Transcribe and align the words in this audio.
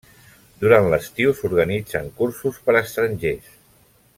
Durant 0.61 0.87
l'estiu 0.93 1.33
s'organitzen 1.41 2.09
cursos 2.23 2.59
per 2.65 2.77
a 2.77 2.83
estrangers. 2.87 3.57